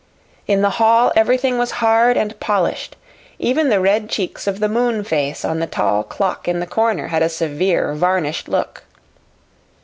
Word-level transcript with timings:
In 0.47 0.63
the 0.63 0.71
hall 0.81 1.11
everything 1.15 1.59
was 1.59 1.69
hard 1.77 2.17
and 2.17 2.39
polished 2.39 2.95
even 3.37 3.69
the 3.69 3.79
red 3.79 4.09
cheeks 4.09 4.47
of 4.47 4.59
the 4.59 4.67
moon 4.67 5.03
face 5.03 5.45
on 5.45 5.59
the 5.59 5.67
tall 5.67 6.01
clock 6.03 6.47
in 6.47 6.59
the 6.59 6.65
corner 6.65 7.09
had 7.09 7.21
a 7.21 7.29
severe 7.29 7.93
varnished 7.93 8.47
look. 8.47 8.81